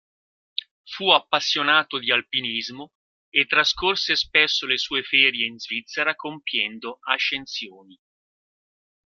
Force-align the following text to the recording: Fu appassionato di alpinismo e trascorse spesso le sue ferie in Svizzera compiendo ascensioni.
Fu 0.83 1.11
appassionato 1.11 1.99
di 1.99 2.11
alpinismo 2.11 2.93
e 3.29 3.45
trascorse 3.45 4.15
spesso 4.15 4.65
le 4.65 4.79
sue 4.79 5.03
ferie 5.03 5.45
in 5.45 5.59
Svizzera 5.59 6.15
compiendo 6.15 6.97
ascensioni. 7.01 7.99